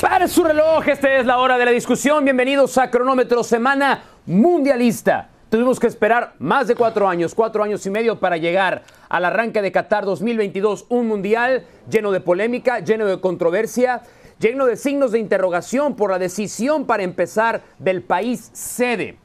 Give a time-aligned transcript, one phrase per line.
[0.00, 2.22] Para su reloj, esta es la hora de la discusión.
[2.22, 5.30] Bienvenidos a Cronómetro Semana Mundialista.
[5.48, 9.62] Tuvimos que esperar más de cuatro años, cuatro años y medio para llegar al arranque
[9.62, 14.02] de Qatar 2022, un mundial lleno de polémica, lleno de controversia,
[14.38, 19.16] lleno de signos de interrogación por la decisión para empezar del país sede.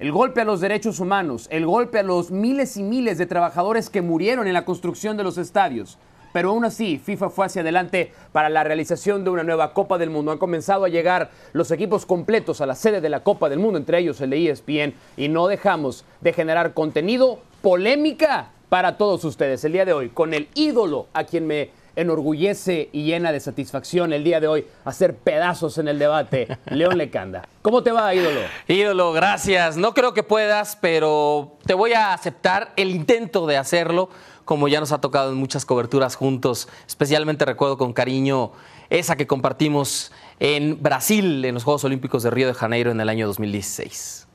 [0.00, 3.88] El golpe a los derechos humanos, el golpe a los miles y miles de trabajadores
[3.88, 5.96] que murieron en la construcción de los estadios,
[6.32, 10.10] pero aún así FIFA fue hacia adelante para la realización de una nueva Copa del
[10.10, 10.32] Mundo.
[10.32, 13.78] Han comenzado a llegar los equipos completos a la sede de la Copa del Mundo,
[13.78, 19.64] entre ellos el de ESPN, y no dejamos de generar contenido, polémica para todos ustedes.
[19.64, 24.12] El día de hoy, con el ídolo a quien me enorgullece y llena de satisfacción
[24.12, 27.46] el día de hoy hacer pedazos en el debate, León Lecanda.
[27.60, 28.40] ¿Cómo te va, ídolo?
[28.66, 29.76] Ídolo, gracias.
[29.76, 34.08] No creo que puedas, pero te voy a aceptar el intento de hacerlo
[34.44, 36.68] como ya nos ha tocado en muchas coberturas juntos.
[36.86, 38.52] Especialmente recuerdo con cariño
[38.90, 43.08] esa que compartimos en Brasil, en los Juegos Olímpicos de Río de Janeiro en el
[43.08, 44.28] año 2016.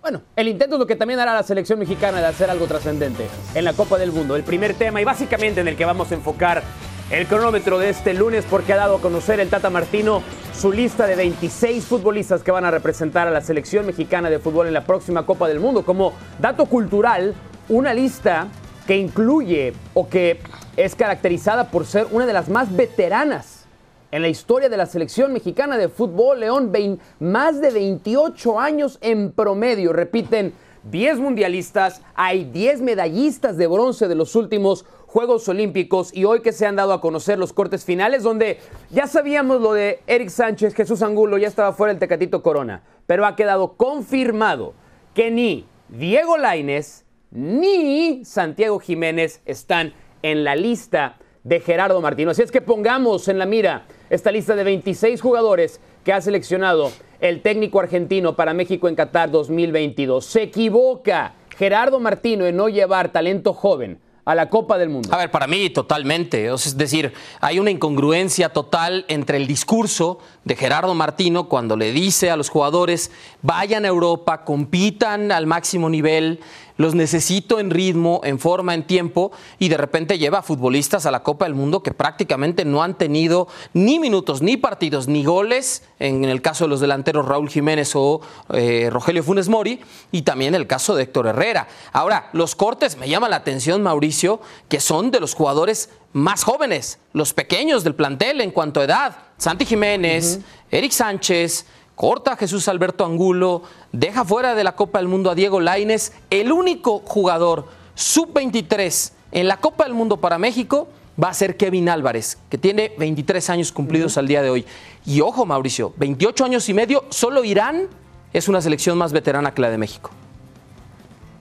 [0.00, 3.26] Bueno, el intento es lo que también hará la selección mexicana de hacer algo trascendente
[3.54, 4.36] en la Copa del Mundo.
[4.36, 6.62] El primer tema y básicamente en el que vamos a enfocar
[7.10, 10.22] el cronómetro de este lunes porque ha dado a conocer el Tata Martino
[10.54, 14.66] su lista de 26 futbolistas que van a representar a la selección mexicana de fútbol
[14.66, 15.84] en la próxima Copa del Mundo.
[15.84, 17.34] Como dato cultural,
[17.68, 18.48] una lista
[18.88, 20.40] que incluye o que
[20.78, 23.66] es caracterizada por ser una de las más veteranas
[24.10, 26.40] en la historia de la selección mexicana de fútbol.
[26.40, 26.72] León,
[27.20, 29.92] más de 28 años en promedio.
[29.92, 36.40] Repiten, 10 mundialistas, hay 10 medallistas de bronce de los últimos Juegos Olímpicos y hoy
[36.40, 38.58] que se han dado a conocer los cortes finales donde
[38.88, 43.26] ya sabíamos lo de Eric Sánchez, Jesús Angulo, ya estaba fuera el Tecatito Corona, pero
[43.26, 44.72] ha quedado confirmado
[45.12, 52.30] que ni Diego Laines ni Santiago Jiménez están en la lista de Gerardo Martino.
[52.30, 56.90] Así es que pongamos en la mira esta lista de 26 jugadores que ha seleccionado
[57.20, 60.24] el técnico argentino para México en Qatar 2022.
[60.24, 65.08] Se equivoca Gerardo Martino en no llevar talento joven a la Copa del Mundo?
[65.10, 66.52] A ver, para mí totalmente.
[66.52, 72.30] Es decir, hay una incongruencia total entre el discurso de Gerardo Martino cuando le dice
[72.30, 76.40] a los jugadores, vayan a Europa, compitan al máximo nivel,
[76.78, 81.10] los necesito en ritmo, en forma, en tiempo, y de repente lleva a futbolistas a
[81.10, 85.82] la Copa del Mundo que prácticamente no han tenido ni minutos, ni partidos, ni goles,
[85.98, 88.20] en el caso de los delanteros Raúl Jiménez o
[88.54, 89.80] eh, Rogelio Funes Mori,
[90.12, 91.68] y también el caso de Héctor Herrera.
[91.92, 96.98] Ahora, los cortes me llama la atención, Mauricio, que son de los jugadores más jóvenes,
[97.12, 99.16] los pequeños del plantel en cuanto a edad.
[99.36, 100.40] Santi Jiménez,
[100.70, 101.66] Eric Sánchez,
[101.98, 106.12] corta a Jesús Alberto Angulo, deja fuera de la Copa del Mundo a Diego Laines,
[106.30, 107.66] el único jugador
[107.96, 110.86] sub-23 en la Copa del Mundo para México
[111.20, 114.64] va a ser Kevin Álvarez, que tiene 23 años cumplidos al día de hoy.
[115.04, 117.88] Y ojo, Mauricio, 28 años y medio, solo Irán
[118.32, 120.12] es una selección más veterana que la de México.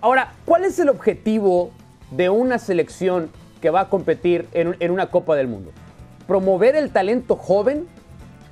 [0.01, 1.69] Ahora, ¿cuál es el objetivo
[2.09, 3.29] de una selección
[3.61, 5.71] que va a competir en, en una Copa del Mundo?
[6.25, 7.87] ¿Promover el talento joven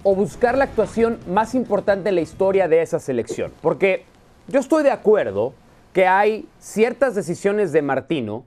[0.07, 3.51] o buscar la actuación más importante en la historia de esa selección.
[3.59, 4.05] Porque
[4.47, 5.55] yo estoy de acuerdo
[5.93, 8.45] que hay ciertas decisiones de Martino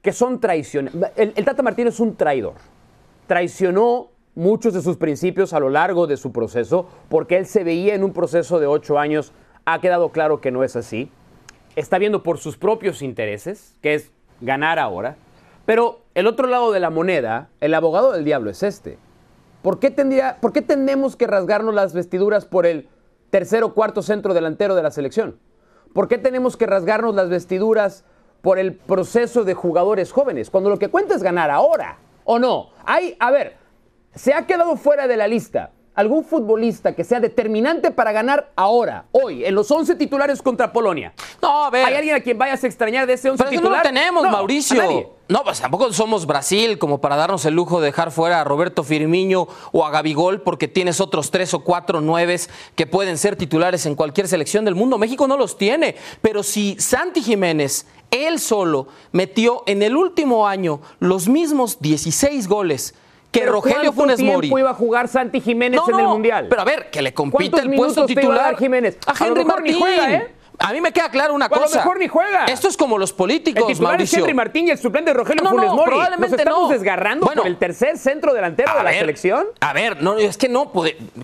[0.00, 0.94] que son traiciones.
[1.16, 2.54] El, Tata Martino es un traidor.
[3.26, 7.96] Traicionó muchos de sus principios a lo largo de su proceso porque él se veía
[7.96, 9.32] en un proceso de ocho años.
[9.64, 11.10] Ha quedado claro que no es así.
[11.74, 15.16] Está viendo por sus propios intereses, que es ganar ahora.
[15.66, 18.98] Pero el otro lado de la moneda, el abogado del diablo es este.
[19.62, 22.88] ¿Por qué, tendría, ¿Por qué tenemos que rasgarnos las vestiduras por el
[23.30, 25.38] tercer o cuarto centro delantero de la selección?
[25.94, 28.04] ¿Por qué tenemos que rasgarnos las vestiduras
[28.40, 30.50] por el proceso de jugadores jóvenes?
[30.50, 32.70] Cuando lo que cuenta es ganar ahora, ¿o no?
[32.84, 33.56] Hay, a ver,
[34.14, 39.06] se ha quedado fuera de la lista algún futbolista que sea determinante para ganar ahora,
[39.12, 41.12] hoy, en los 11 titulares contra Polonia.
[41.40, 41.84] No, a ver.
[41.86, 43.70] ¿Hay alguien a quien vayas a extrañar de ese 11 Pero titular?
[43.70, 45.12] no lo tenemos, Mauricio.
[45.28, 48.84] No, pues tampoco somos Brasil como para darnos el lujo de dejar fuera a Roberto
[48.84, 53.86] Firmino o a Gabigol porque tienes otros tres o cuatro nueves que pueden ser titulares
[53.86, 54.98] en cualquier selección del mundo.
[54.98, 55.96] México no los tiene.
[56.20, 62.94] Pero si Santi Jiménez, él solo, metió en el último año los mismos 16 goles
[63.32, 64.48] que Rogelio Funes Mori.
[64.50, 66.46] ¿Cuánto iba a jugar Santi Jiménez en el Mundial?
[66.48, 68.98] Pero a ver, que le compite el puesto titular a Jiménez.
[69.06, 69.78] A Henry Martín.
[69.80, 70.34] Juega, ¿eh?
[70.58, 71.64] A mí me queda claro una cosa.
[71.64, 72.44] A lo mejor ni juega.
[72.44, 74.18] Esto es como los políticos, el titular Mauricio.
[74.18, 75.90] Es Henry Martín y el suplente Rogelio Funes Mori.
[75.90, 76.68] Probablemente ¿Nos estamos no.
[76.68, 79.46] desgarrando por el tercer centro delantero de la selección?
[79.60, 80.70] A ver, no, es que no,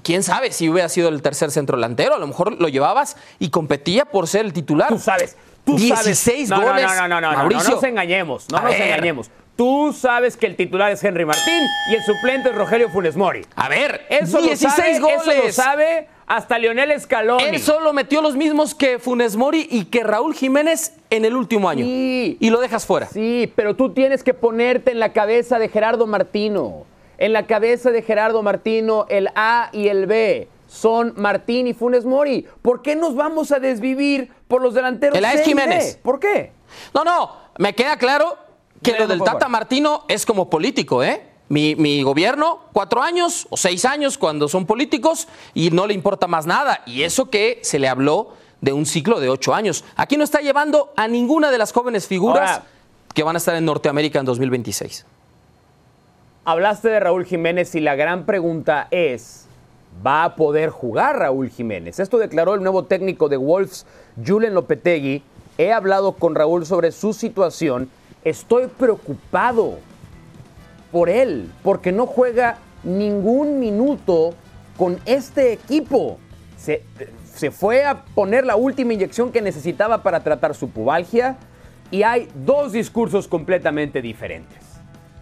[0.02, 2.14] quién sabe si hubiera sido el tercer centro delantero.
[2.14, 4.88] A lo mejor lo llevabas y competía por ser el titular.
[4.88, 5.36] Tú sabes.
[5.64, 6.66] Tú 16 sabes.
[6.66, 6.86] goles.
[6.86, 7.68] No, no, no, no, no, Mauricio.
[7.68, 8.46] no, nos engañemos.
[8.50, 8.82] No A nos ver.
[8.82, 9.30] engañemos.
[9.58, 13.44] Tú sabes que el titular es Henry Martín y el suplente es Rogelio Funes Mori.
[13.56, 15.20] A ver, eso 16 goles.
[15.26, 17.42] Eso lo sabe hasta Lionel Scaloni.
[17.42, 21.68] Él solo metió los mismos que Funes Mori y que Raúl Jiménez en el último
[21.68, 21.84] año.
[21.84, 22.36] Sí.
[22.38, 23.08] Y lo dejas fuera.
[23.08, 26.84] Sí, pero tú tienes que ponerte en la cabeza de Gerardo Martino.
[27.18, 32.04] En la cabeza de Gerardo Martino, el A y el B son Martín y Funes
[32.04, 32.46] Mori.
[32.62, 35.18] ¿Por qué nos vamos a desvivir por los delanteros?
[35.18, 35.98] El A es Jiménez.
[36.00, 36.52] ¿Por qué?
[36.94, 38.46] No, no, me queda claro
[38.82, 41.22] que lo del Tata Martino es como político, ¿eh?
[41.48, 46.46] Mi, gobierno, cuatro años o seis años cuando son políticos y no le importa más
[46.46, 46.82] nada.
[46.84, 49.84] Y eso que se le habló de un ciclo de ocho años.
[49.96, 52.60] Aquí no está llevando a ninguna de las jóvenes figuras
[53.14, 55.06] que van a estar en Norteamérica en 2026.
[56.44, 59.46] Hablaste de Raúl Jiménez y la gran pregunta es,
[60.06, 61.98] ¿va a poder jugar Raúl Jiménez?
[61.98, 63.86] Esto declaró el nuevo técnico de Wolves,
[64.24, 65.22] Julen Lopetegui.
[65.56, 67.90] He hablado con Raúl sobre su situación
[68.24, 69.78] Estoy preocupado
[70.90, 74.34] por él, porque no juega ningún minuto
[74.76, 76.18] con este equipo.
[76.56, 76.82] Se,
[77.50, 81.36] fue a poner la última inyección que necesitaba para tratar su pubalgia
[81.90, 84.58] y hay dos discursos completamente diferentes.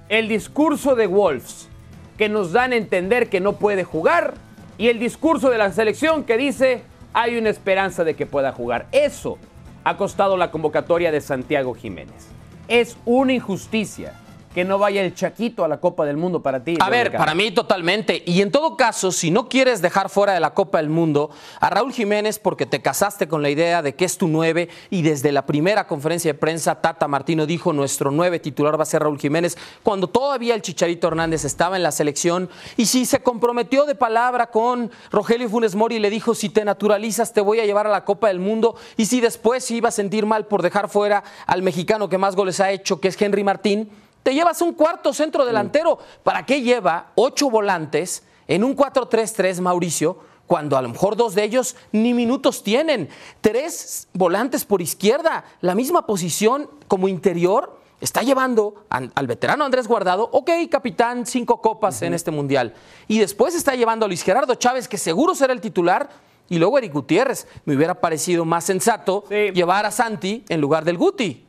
[0.08, 1.68] El discurso de Wolves,
[2.16, 4.34] que nos dan a entender que no puede jugar,
[4.78, 6.82] y el discurso de la selección que dice
[7.12, 8.86] hay una esperanza de que pueda jugar.
[8.92, 9.38] Eso
[9.84, 12.35] ha costado la convocatoria de Santiago Jiménez.
[12.68, 14.14] Es una injusticia
[14.56, 16.78] que no vaya el Chaquito a la Copa del Mundo para ti.
[16.80, 18.22] A ver, para mí totalmente.
[18.24, 21.28] Y en todo caso, si no quieres dejar fuera de la Copa del Mundo
[21.60, 25.02] a Raúl Jiménez porque te casaste con la idea de que es tu nueve y
[25.02, 29.02] desde la primera conferencia de prensa Tata Martino dijo nuestro nueve titular va a ser
[29.02, 32.48] Raúl Jiménez cuando todavía el Chicharito Hernández estaba en la selección
[32.78, 36.64] y si se comprometió de palabra con Rogelio Funes Mori y le dijo si te
[36.64, 39.90] naturalizas te voy a llevar a la Copa del Mundo y si después se iba
[39.90, 43.20] a sentir mal por dejar fuera al mexicano que más goles ha hecho que es
[43.20, 43.90] Henry Martín
[44.26, 46.00] te llevas un cuarto centro delantero.
[46.24, 50.18] ¿Para qué lleva ocho volantes en un 4-3-3, Mauricio?
[50.48, 53.08] Cuando a lo mejor dos de ellos ni minutos tienen.
[53.40, 57.78] Tres volantes por izquierda, la misma posición como interior.
[58.00, 62.74] Está llevando al veterano Andrés Guardado, ok, capitán, cinco copas en este mundial.
[63.06, 66.10] Y después está llevando a Luis Gerardo Chávez, que seguro será el titular,
[66.48, 67.46] y luego Eric Gutiérrez.
[67.64, 71.45] Me hubiera parecido más sensato llevar a Santi en lugar del Guti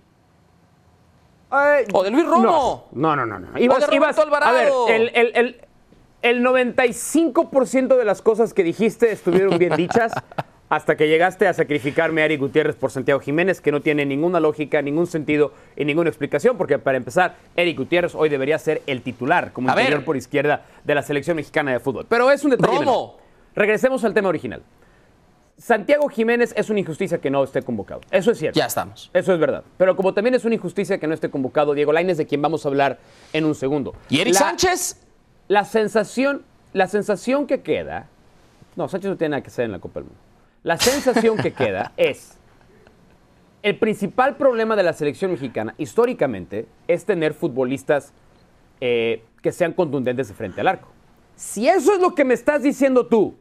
[1.50, 2.88] o de Luis Romo.
[2.92, 3.40] No, no, no.
[3.40, 3.60] no.
[3.60, 5.62] Ibas, o de ibas, A ver, el, el, el,
[6.22, 10.14] el 95% de las cosas que dijiste estuvieron bien dichas
[10.70, 14.40] hasta que llegaste a sacrificarme a Eric Gutiérrez por Santiago Jiménez, que no tiene ninguna
[14.40, 19.02] lógica, ningún sentido y ninguna explicación, porque para empezar, Eric Gutiérrez hoy debería ser el
[19.02, 22.06] titular como interior por izquierda de la selección mexicana de fútbol.
[22.10, 22.80] Pero es un detalle.
[22.80, 23.18] Romo.
[23.56, 24.62] Regresemos al tema original.
[25.58, 28.02] Santiago Jiménez es una injusticia que no esté convocado.
[28.12, 28.60] Eso es cierto.
[28.60, 29.10] Ya estamos.
[29.12, 29.64] Eso es verdad.
[29.78, 32.64] Pero como también es una injusticia que no esté convocado Diego Lainez, de quien vamos
[32.66, 33.00] a hablar
[33.34, 33.96] en un segundo.
[34.10, 35.02] ¿Y Eric Sánchez?
[35.48, 36.44] La sensación,
[36.74, 38.08] la sensación que queda.
[38.76, 40.20] No, Sánchez no tiene nada que hacer en la Copa del Mundo.
[40.62, 42.38] La sensación que queda es.
[43.64, 48.14] El principal problema de la selección mexicana, históricamente, es tener futbolistas
[48.80, 50.90] eh, que sean contundentes de frente al arco.
[51.36, 53.36] Si eso es lo que me estás diciendo tú,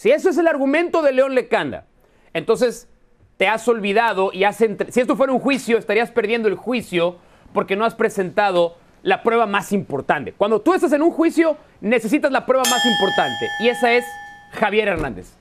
[0.00, 1.84] si eso es el argumento de León Lecanda,
[2.32, 2.88] entonces
[3.36, 7.18] te has olvidado y has si esto fuera un juicio, estarías perdiendo el juicio
[7.52, 10.32] porque no has presentado la prueba más importante.
[10.32, 14.06] Cuando tú estás en un juicio, necesitas la prueba más importante y esa es
[14.52, 15.34] Javier Hernández.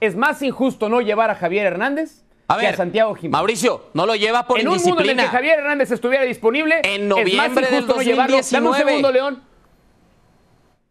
[0.00, 2.24] Es más injusto no llevar a Javier Hernández
[2.58, 3.32] que a Santiago Jiménez.
[3.32, 4.92] Mauricio, no lo lleva por en indisciplina.
[4.92, 8.60] En un mundo en el que Javier Hernández estuviera disponible, en noviembre es más injusto
[8.60, 9.42] no Dame un segundo, León.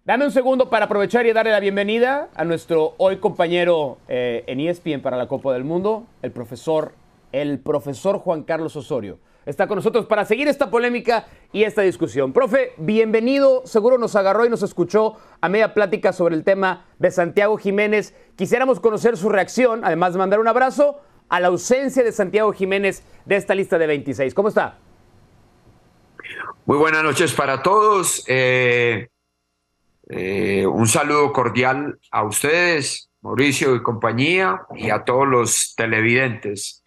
[0.05, 4.59] Dame un segundo para aprovechar y darle la bienvenida a nuestro hoy compañero eh, en
[4.59, 6.93] ESPN para la Copa del Mundo, el profesor,
[7.31, 9.17] el profesor Juan Carlos Osorio.
[9.47, 12.33] Está con nosotros para seguir esta polémica y esta discusión.
[12.33, 13.63] Profe, bienvenido.
[13.65, 18.13] Seguro nos agarró y nos escuchó a media plática sobre el tema de Santiago Jiménez.
[18.35, 23.01] Quisiéramos conocer su reacción, además de mandar un abrazo, a la ausencia de Santiago Jiménez
[23.25, 24.35] de esta lista de 26.
[24.35, 24.77] ¿Cómo está?
[26.67, 28.23] Muy buenas noches para todos.
[28.27, 29.07] Eh,
[30.07, 36.83] eh, un saludo cordial a ustedes, Mauricio y compañía, y a todos los televidentes.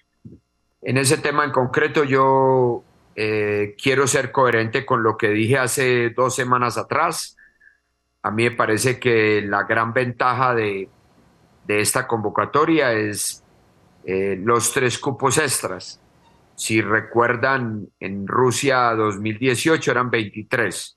[0.83, 2.85] En ese tema en concreto yo
[3.17, 7.37] eh, quiero ser coherente con lo que dije hace dos semanas atrás.
[8.23, 10.89] A mí me parece que la gran ventaja de,
[11.67, 13.45] esta convocatoria es
[14.05, 16.01] eh, los tres cupos extras.
[16.55, 20.97] Si recuerdan, en Rusia 2018 eran 23,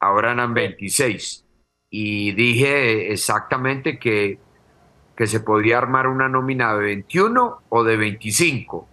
[0.00, 1.45] ahora eran 26
[1.90, 4.38] y dije exactamente que,
[5.16, 8.88] que se podía armar una nómina de 21 o de 25,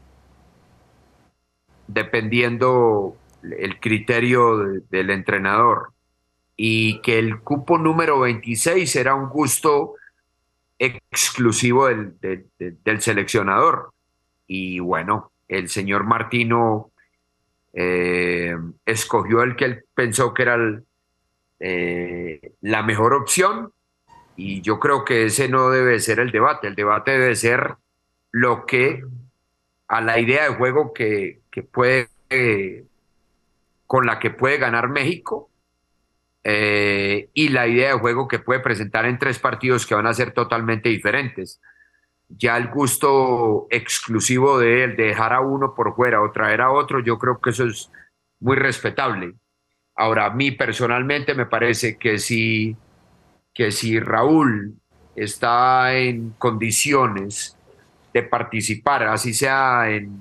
[1.87, 4.57] dependiendo el criterio
[4.89, 5.91] del entrenador
[6.55, 9.95] y que el cupo número 26 era un gusto
[10.79, 12.15] exclusivo del,
[12.57, 13.91] del seleccionador.
[14.47, 16.91] Y bueno, el señor Martino
[17.73, 20.81] eh, escogió el que él pensó que era
[21.65, 23.71] eh, la mejor opción
[24.35, 27.75] y yo creo que ese no debe ser el debate, el debate debe ser
[28.31, 29.03] lo que
[29.87, 31.39] a la idea de juego que,
[31.71, 32.85] puede,
[33.87, 35.49] con la que puede ganar México
[36.43, 40.13] eh, y la idea de juego que puede presentar en tres partidos que van a
[40.13, 41.61] ser totalmente diferentes
[42.37, 46.71] ya el gusto exclusivo de él, de dejar a uno por fuera o traer a
[46.71, 47.91] otro, yo creo que eso es
[48.39, 49.35] muy respetable.
[49.95, 52.75] Ahora, a mí personalmente me parece que si,
[53.53, 54.75] que si Raúl
[55.15, 57.57] está en condiciones
[58.13, 60.19] de participar, así sea en,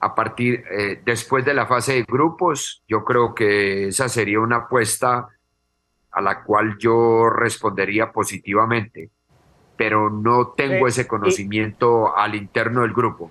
[0.00, 4.56] a partir eh, después de la fase de grupos, yo creo que esa sería una
[4.56, 5.28] apuesta
[6.12, 9.10] a la cual yo respondería positivamente
[9.76, 13.30] pero no tengo eh, ese conocimiento al interno del grupo.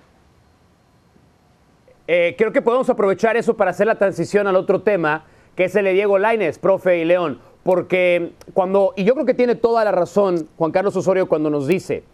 [2.06, 5.24] Eh, creo que podemos aprovechar eso para hacer la transición al otro tema,
[5.56, 9.34] que es el de Diego Laines, profe y León, porque cuando, y yo creo que
[9.34, 12.04] tiene toda la razón Juan Carlos Osorio cuando nos dice,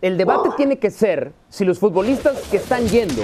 [0.00, 3.22] el debate tiene que ser si los futbolistas que están yendo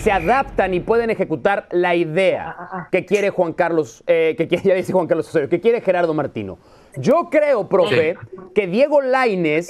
[0.00, 4.92] se adaptan y pueden ejecutar la idea que quiere Juan Carlos, eh, que ya dice
[4.92, 6.58] Juan Carlos Osorio, que quiere Gerardo Martino.
[6.96, 8.16] Yo creo, profe,
[8.54, 9.68] que Diego Laines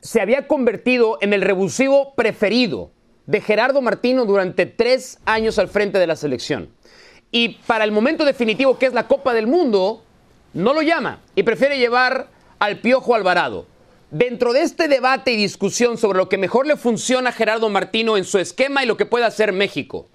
[0.00, 2.90] se había convertido en el revulsivo preferido
[3.26, 6.70] de Gerardo Martino durante tres años al frente de la selección.
[7.30, 10.02] Y para el momento definitivo, que es la Copa del Mundo,
[10.54, 13.66] no lo llama y prefiere llevar al Piojo Alvarado.
[14.10, 18.16] Dentro de este debate y discusión sobre lo que mejor le funciona a Gerardo Martino
[18.16, 20.08] en su esquema y lo que puede hacer México,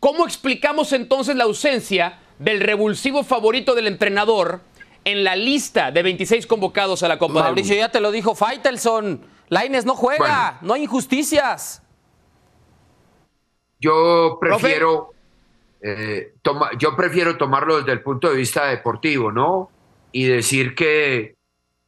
[0.00, 4.60] ¿cómo explicamos entonces la ausencia del revulsivo favorito del entrenador
[5.04, 9.20] en la lista de 26 convocados a la Copa Mauricio ya te lo dijo Faitelson.
[9.48, 11.82] Laines no juega, no hay injusticias.
[13.80, 15.11] Yo prefiero,
[15.82, 16.34] eh,
[16.78, 19.70] yo prefiero tomarlo desde el punto de vista deportivo, ¿no?
[20.12, 21.34] Y decir que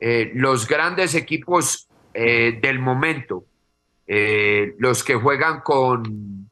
[0.00, 3.44] eh, los grandes equipos eh, del momento,
[4.06, 6.50] los que juegan con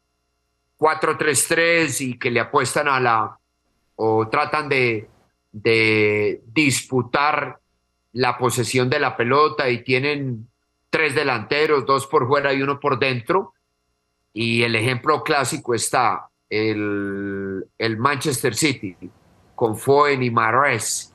[0.78, 3.38] 4-3-3 y que le apuestan a la,
[3.96, 5.08] o tratan de,
[5.50, 7.58] de disputar
[8.12, 10.48] la posesión de la pelota y tienen
[10.88, 13.52] tres delanteros, dos por fuera y uno por dentro.
[14.32, 18.94] Y el ejemplo clásico está el, el Manchester City
[19.54, 21.10] con Foen y Mares.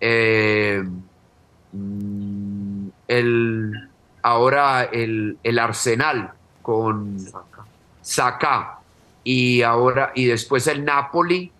[0.00, 0.80] Eh,
[1.72, 3.90] mm, el,
[4.22, 7.16] ahora el, el Arsenal con
[8.00, 8.78] Saka
[9.24, 11.50] y ahora y después el Napoli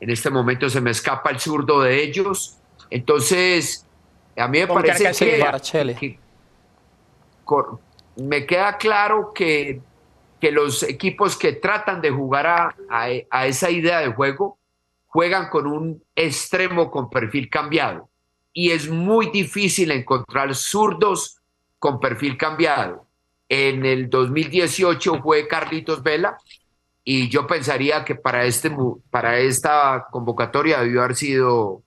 [0.00, 2.56] en este momento se me escapa el zurdo de ellos.
[2.88, 3.86] Entonces,
[4.36, 5.44] a mí me parece que,
[8.16, 9.80] me queda claro que,
[10.42, 12.74] que, los equipos que tratan de jugar a,
[13.30, 14.58] a, esa idea de juego
[15.06, 18.08] juegan con un extremo con perfil cambiado.
[18.52, 21.40] Y es muy difícil encontrar zurdos
[21.78, 23.06] con perfil cambiado.
[23.48, 26.36] En el 2018 fue Carlitos Vela,
[27.04, 28.74] y yo pensaría que para, este,
[29.10, 31.82] para esta convocatoria debió haber sido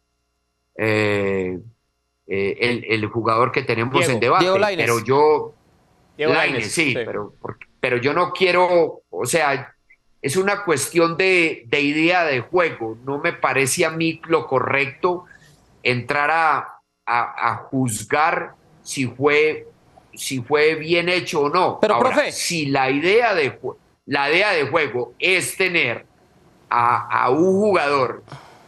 [0.77, 1.59] eh,
[2.27, 4.45] eh, el, el, jugador que tenemos en debate.
[4.77, 5.53] pero yo.
[6.61, 7.33] sí, Pero,
[7.85, 9.03] pero yo no quiero.
[9.11, 9.75] O sea,
[10.19, 12.97] es una cuestión de, de, idea de juego.
[13.05, 15.25] No me parece a mí lo correcto
[15.83, 19.67] entrar a, a, juzgar si fue,
[20.15, 21.77] si fue bien hecho o no.
[21.79, 22.31] Pero, profe.
[22.31, 23.77] Si la idea de juego
[24.07, 26.07] la idea de juego es tener
[26.71, 28.23] a, un jugador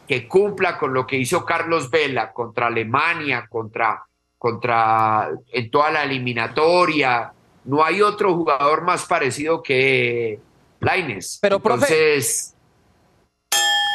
[0.08, 4.04] que cumpla con lo que hizo Carlos Vela contra Alemania, contra,
[4.38, 7.34] contra en toda la eliminatoria.
[7.68, 10.40] No hay otro jugador más parecido que
[10.80, 11.38] Laines.
[11.42, 12.56] Pero, Entonces,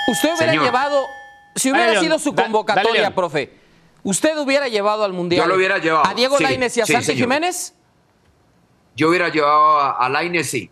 [0.09, 1.07] usted hubiera llevado,
[1.57, 3.51] si hubiera sido su convocatoria, profe,
[4.03, 7.15] ¿usted hubiera llevado al Mundial Yo lo hubiera llevado, a Diego Laines y a Santi
[7.15, 7.75] Jiménez?
[8.95, 10.71] Yo hubiera llevado a, a Laines, sí.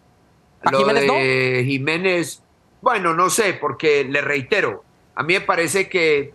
[0.62, 2.42] ¿A Jiménez de Jiménez,
[2.82, 6.34] bueno, no sé, porque le reitero, a mí me parece que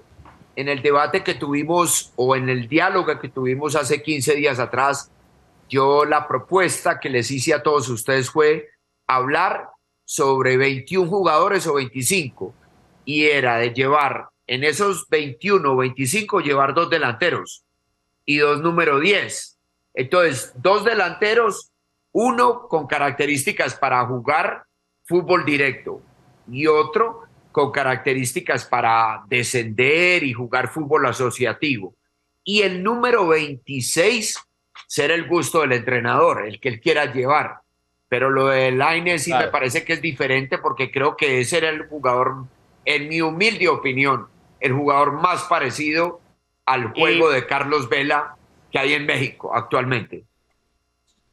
[0.56, 5.12] en el debate que tuvimos o en el diálogo que tuvimos hace 15 días atrás,
[5.70, 8.70] yo la propuesta que les hice a todos ustedes fue
[9.08, 9.70] hablar
[10.04, 12.54] sobre 21 jugadores o 25
[13.06, 17.64] y era de llevar en esos 21 o 25 llevar dos delanteros
[18.26, 19.58] y dos número 10.
[19.94, 21.72] Entonces, dos delanteros
[22.12, 24.64] uno con características para jugar
[25.04, 26.02] fútbol directo
[26.50, 31.96] y otro con características para descender y jugar fútbol asociativo.
[32.44, 34.38] Y el número 26
[34.88, 37.60] será el gusto del entrenador, el que él quiera llevar.
[38.08, 41.70] Pero lo de Lainez sí me parece que es diferente porque creo que ese era
[41.70, 42.46] el jugador,
[42.86, 44.28] en mi humilde opinión,
[44.60, 46.22] el jugador más parecido
[46.66, 48.36] al juego de Carlos Vela
[48.72, 50.26] que hay en México actualmente.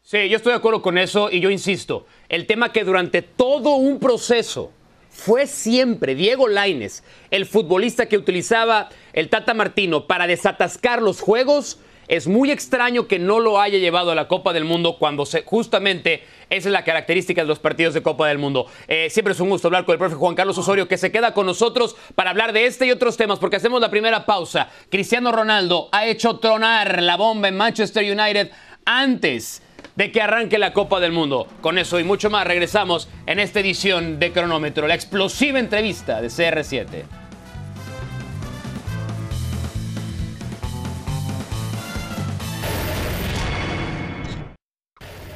[0.02, 3.76] Sí, yo estoy de acuerdo con eso y yo insisto, el tema que durante todo
[3.76, 4.72] un proceso
[5.08, 11.78] fue siempre Diego Laines, el futbolista que utilizaba el Tata Martino para desatascar los juegos,
[12.12, 15.44] es muy extraño que no lo haya llevado a la Copa del Mundo cuando se,
[15.44, 18.66] justamente esa es la característica de los partidos de Copa del Mundo.
[18.86, 21.32] Eh, siempre es un gusto hablar con el profe Juan Carlos Osorio que se queda
[21.32, 24.68] con nosotros para hablar de este y otros temas porque hacemos la primera pausa.
[24.90, 28.50] Cristiano Ronaldo ha hecho tronar la bomba en Manchester United
[28.84, 29.62] antes
[29.96, 31.46] de que arranque la Copa del Mundo.
[31.62, 36.28] Con eso y mucho más regresamos en esta edición de Cronómetro, la explosiva entrevista de
[36.28, 37.21] CR7.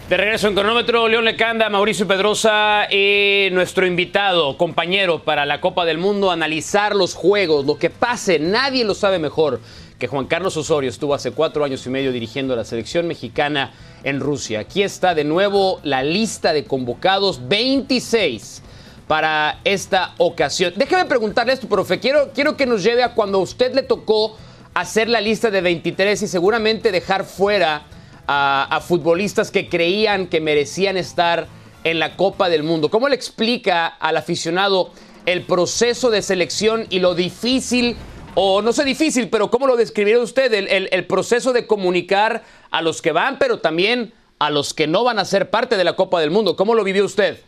[0.09, 5.85] De regreso en cronómetro, León Lecanda, Mauricio Pedrosa y nuestro invitado, compañero para la Copa
[5.85, 9.61] del Mundo, analizar los juegos, lo que pase, nadie lo sabe mejor
[9.99, 13.73] que Juan Carlos Osorio estuvo hace cuatro años y medio dirigiendo la selección mexicana
[14.05, 14.61] en Rusia.
[14.61, 18.63] Aquí está de nuevo la lista de convocados, 26
[19.09, 20.73] para esta ocasión.
[20.77, 24.37] Déjeme preguntarle esto, profe, quiero, quiero que nos lleve a cuando a usted le tocó
[24.73, 27.87] hacer la lista de 23 y seguramente dejar fuera
[28.27, 31.49] a, futbolistas que creían que merecían estar
[31.85, 32.91] en la Copa del Mundo.
[32.91, 34.91] ¿Cómo le explica al aficionado
[35.25, 37.97] el proceso de selección y lo difícil,
[38.35, 43.03] o no sé difícil, pero cómo lo describiría usted, el, proceso de comunicar a los
[43.03, 46.21] que van, pero también a los que no van a ser parte de la Copa
[46.21, 46.57] del Mundo?
[46.57, 47.41] ¿Cómo lo vivió usted?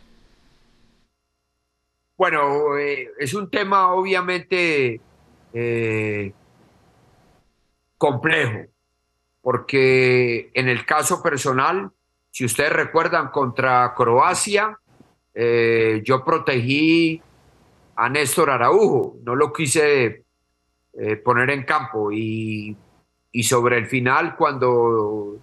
[2.17, 4.99] Bueno, eh, es un tema obviamente
[5.53, 6.33] eh,
[7.97, 8.67] complejo
[9.49, 11.89] porque en el caso personal,
[12.29, 14.77] si ustedes recuerdan, contra Croacia,
[15.33, 17.19] eh, yo protegí
[17.95, 20.23] a Néstor Araujo, no lo quise
[20.93, 22.11] eh, poner en campo.
[22.11, 22.77] Y,
[23.41, 25.39] sobre el final, cuando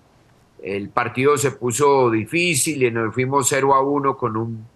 [0.63, 4.69] el partido se puso difícil y nos fuimos 0 a 1 con un,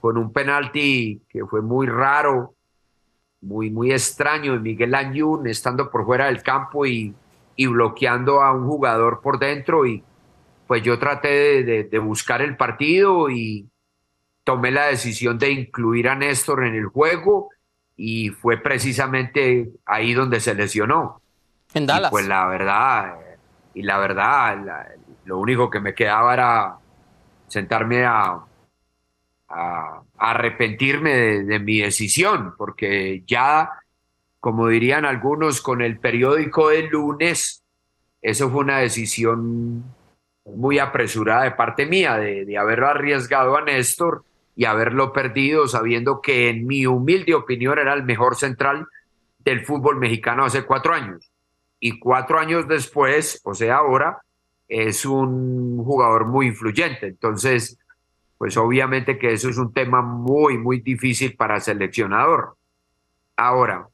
[0.00, 2.56] con un penalti que fue muy raro,
[3.42, 7.14] muy, muy extraño de Miguel Añún estando por fuera del campo y
[7.56, 10.04] y bloqueando a un jugador por dentro y
[10.66, 13.68] pues yo traté de, buscar el partido y
[14.44, 17.50] tomé la decisión de incluir a Néstor en el juego
[17.96, 21.22] y fue precisamente ahí donde se lesionó.
[21.72, 22.10] En Dallas.
[22.10, 23.14] pues la verdad,
[23.74, 24.88] y la verdad,
[25.24, 26.78] lo único que me quedaba era
[27.46, 28.40] sentarme a,
[29.48, 31.10] a, arrepentirme
[31.44, 33.70] de, mi decisión, porque ya
[34.46, 37.64] como dirían algunos, con el periódico del lunes,
[38.22, 39.82] eso fue una decisión
[40.44, 44.22] muy apresurada de parte mía, de, de haberlo arriesgado a Néstor
[44.54, 48.86] y haberlo perdido, sabiendo que en mi humilde opinión era el mejor central
[49.40, 51.28] del fútbol mexicano hace cuatro años.
[51.80, 54.22] Y cuatro años después, o sea, ahora,
[54.68, 57.08] es un jugador muy influyente.
[57.08, 57.80] Entonces,
[58.38, 62.54] pues obviamente que eso es un tema muy, muy difícil para el seleccionador.
[63.36, 63.88] Ahora,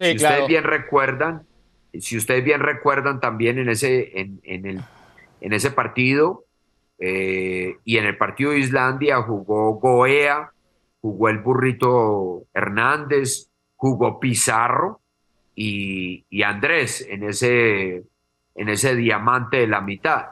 [0.00, 1.42] si ustedes bien recuerdan,
[1.98, 4.80] si ustedes bien recuerdan también en ese, en, el,
[5.40, 6.44] en ese partido
[6.98, 10.52] eh, y en el partido de Islandia jugó Goea,
[11.02, 15.00] jugó el burrito Hernández, jugó Pizarro
[15.54, 18.04] y, Andrés en ese,
[18.54, 20.30] en ese diamante de la mitad.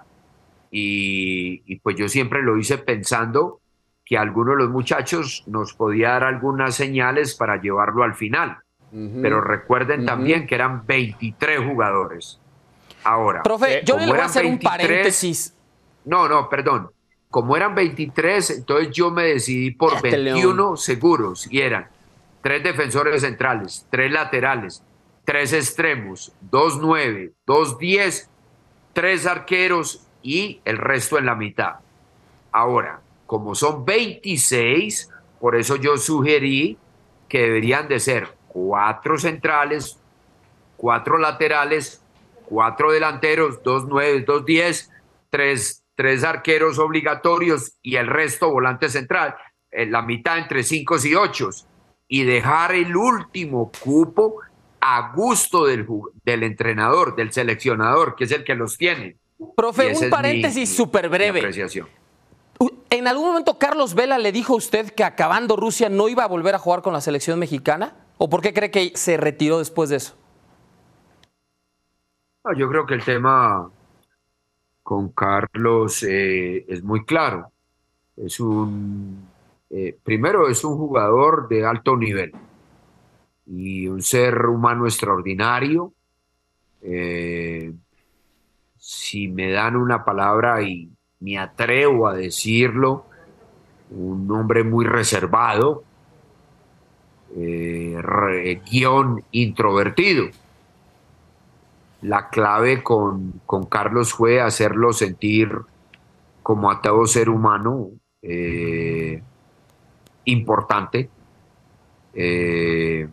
[0.70, 3.61] Y, y, pues yo siempre lo hice pensando
[4.04, 8.59] que alguno de los muchachos nos podía dar algunas señales para llevarlo al final.
[8.90, 12.40] Pero recuerden también que eran 23 jugadores.
[13.05, 15.55] Ahora, profe, yo le voy a hacer un paréntesis.
[16.05, 16.90] No, no, perdón.
[17.31, 21.88] Como eran 23, entonces yo me decidí por 21 seguros y eran
[22.40, 24.83] tres defensores centrales, tres laterales,
[25.24, 28.31] tres extremos, dos nueve, dos diez,
[28.94, 31.74] tres arqueros y el resto en la mitad.
[32.51, 36.79] Ahora, como son 26, por eso yo sugerí
[37.29, 39.99] que deberían de ser cuatro centrales,
[40.77, 42.03] cuatro laterales,
[42.44, 44.90] cuatro delanteros, dos nueve, dos diez,
[45.31, 49.37] tres, tres arqueros obligatorios y el resto volante central,
[49.71, 51.51] en la mitad entre cinco y ocho,
[52.09, 54.40] y dejar el último cupo
[54.81, 55.87] a gusto del,
[56.25, 59.16] del entrenador, del seleccionador, que es el que los tiene.
[59.57, 61.49] Profe, un paréntesis súper breve.
[62.90, 66.27] ¿En algún momento Carlos Vela le dijo a usted que acabando Rusia no iba a
[66.27, 68.08] volver a jugar con la selección mexicana?
[68.18, 70.14] ¿O por qué cree que se retiró después de eso?
[72.57, 73.70] yo creo que el tema
[74.83, 77.52] con Carlos eh, es muy claro.
[78.16, 79.28] Es un,
[79.70, 82.33] eh, primero es un jugador de alto nivel
[83.46, 85.92] y un ser humano extraordinario.
[86.81, 87.72] Eh,
[88.78, 93.04] si me dan una palabra y me atrevo a decirlo,
[93.90, 95.85] un hombre muy reservado,
[97.35, 100.29] guion introvertido.
[102.03, 105.51] La clave con, Carlos fue hacerlo sentir
[106.43, 107.91] como a todo ser humano
[108.23, 109.21] eh,
[110.25, 111.11] importante,
[112.14, 113.09] eh,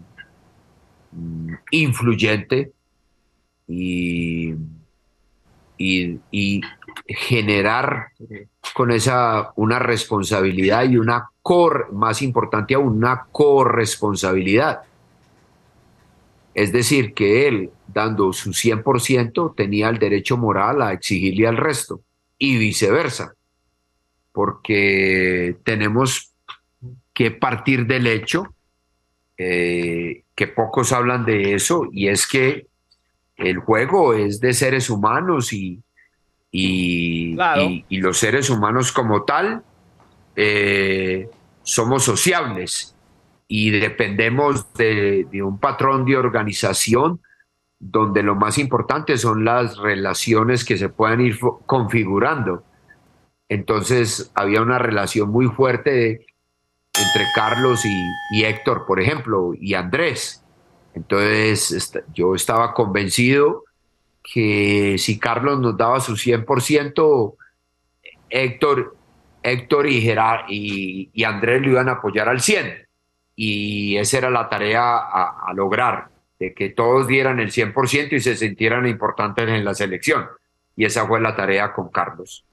[1.71, 2.71] influyente
[3.67, 4.53] y,
[5.77, 6.61] y,
[7.07, 8.07] generar
[8.73, 14.81] con esa una responsabilidad y una cor, más importante aún, una corresponsabilidad.
[16.53, 22.01] Es decir, que él, dando su 100%, tenía el derecho moral a exigirle al resto
[22.37, 23.35] y viceversa,
[24.31, 26.33] porque tenemos
[27.13, 28.53] que partir del hecho,
[29.37, 32.67] eh, que pocos hablan de eso, y es que
[33.37, 35.81] el juego es de seres humanos y,
[36.57, 39.61] y, los seres humanos como tal
[40.35, 41.29] eh,
[41.63, 42.95] somos sociables
[43.47, 47.19] y dependemos de, un patrón de organización
[47.77, 52.63] donde lo más importante son las relaciones que se puedan ir configurando.
[53.49, 56.25] Entonces había una relación muy fuerte
[56.97, 57.83] entre Carlos
[58.31, 60.41] y, Héctor, por ejemplo, y Andrés.
[60.93, 63.64] Entonces yo estaba convencido
[64.33, 67.35] que si Carlos nos daba su 100%,
[68.29, 68.95] Héctor,
[69.43, 70.09] Héctor y,
[70.49, 72.85] y, y Andrés lo iban a apoyar al 100%
[73.35, 76.07] y esa era la tarea a, lograr,
[76.39, 80.27] de que todos dieran el 100% y se sintieran importantes en la selección.
[80.75, 82.43] Y esa fue la tarea con Carlos.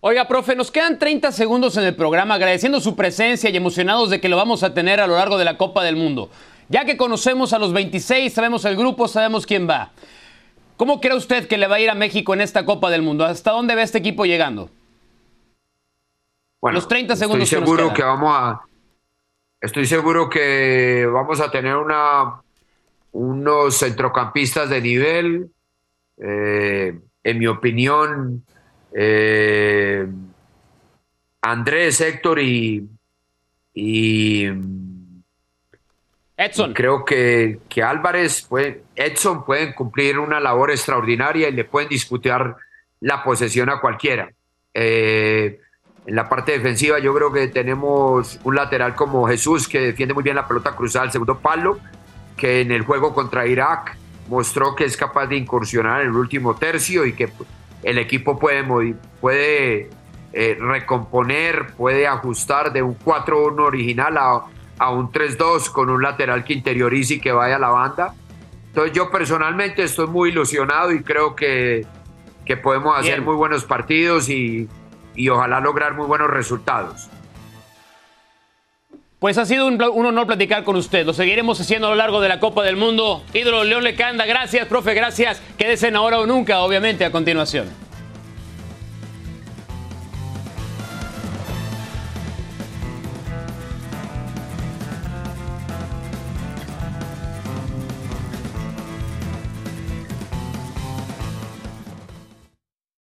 [0.00, 4.20] Oiga, profe, nos quedan 30 segundos en el programa agradeciendo su presencia y emocionados de
[4.20, 6.30] que lo vamos a tener a lo largo de la Copa del Mundo.
[6.68, 9.92] Ya que conocemos a los 26, sabemos el grupo, sabemos quién va.
[10.76, 13.24] ¿Cómo cree usted que le va a ir a México en esta Copa del Mundo?
[13.24, 14.70] ¿Hasta dónde ve este equipo llegando?
[16.60, 17.50] Bueno, los 30 segundos.
[17.50, 18.60] Estoy seguro que vamos a,
[19.60, 22.42] Estoy seguro que vamos a tener una,
[23.12, 25.50] unos centrocampistas de nivel.
[26.18, 28.44] Eh, en mi opinión,
[28.92, 30.06] eh,
[31.40, 32.86] Andrés, Héctor y,
[36.36, 36.74] Edson.
[36.74, 38.48] creo que, que Álvarez,
[38.94, 42.56] Edson pueden cumplir una labor extraordinaria y le pueden disputar
[43.00, 44.30] la posesión a cualquiera.
[44.74, 45.60] Eh,
[46.06, 50.22] en la parte defensiva yo creo que tenemos un lateral como Jesús que defiende muy
[50.22, 51.78] bien la pelota cruzada al segundo palo,
[52.36, 53.96] que en el juego contra Irak
[54.28, 57.30] mostró que es capaz de incursionar en el último tercio y que
[57.82, 58.62] el equipo puede,
[59.20, 59.90] puede
[60.32, 64.44] eh, recomponer, puede ajustar de un 4-1 original a,
[64.78, 68.14] a un 3-2 con un lateral que interiorice y que vaya a la banda.
[68.68, 71.86] Entonces yo personalmente estoy muy ilusionado y creo que,
[72.44, 74.68] que podemos hacer muy buenos partidos y
[75.16, 77.08] y ojalá lograr muy buenos resultados.
[79.18, 81.06] Pues ha sido un, honor platicar con usted.
[81.06, 83.24] Lo seguiremos haciendo a lo largo de la Copa del Mundo.
[83.32, 85.40] Ídolo León Lecanda, gracias, profe, gracias.
[85.56, 87.85] Quédese en ahora o nunca, obviamente, a continuación.